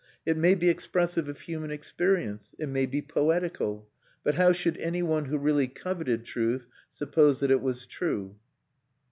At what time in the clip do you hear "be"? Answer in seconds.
0.55-0.67, 2.87-3.03